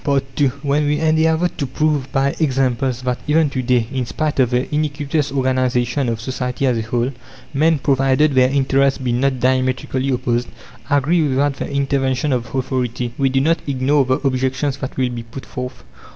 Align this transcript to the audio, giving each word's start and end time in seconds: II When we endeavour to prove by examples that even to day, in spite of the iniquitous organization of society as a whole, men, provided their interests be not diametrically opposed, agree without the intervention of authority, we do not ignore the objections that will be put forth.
II 0.07 0.47
When 0.63 0.87
we 0.87 0.99
endeavour 0.99 1.47
to 1.47 1.67
prove 1.67 2.11
by 2.11 2.33
examples 2.39 3.03
that 3.03 3.19
even 3.27 3.51
to 3.51 3.61
day, 3.61 3.85
in 3.93 4.07
spite 4.07 4.39
of 4.39 4.49
the 4.49 4.65
iniquitous 4.73 5.31
organization 5.31 6.09
of 6.09 6.19
society 6.19 6.65
as 6.65 6.79
a 6.79 6.81
whole, 6.81 7.11
men, 7.53 7.77
provided 7.77 8.33
their 8.33 8.49
interests 8.49 8.97
be 8.97 9.11
not 9.11 9.39
diametrically 9.39 10.09
opposed, 10.09 10.47
agree 10.89 11.21
without 11.27 11.57
the 11.57 11.69
intervention 11.69 12.33
of 12.33 12.55
authority, 12.55 13.13
we 13.19 13.29
do 13.29 13.41
not 13.41 13.59
ignore 13.67 14.03
the 14.05 14.15
objections 14.25 14.77
that 14.77 14.97
will 14.97 15.09
be 15.11 15.21
put 15.21 15.45
forth. 15.45 15.83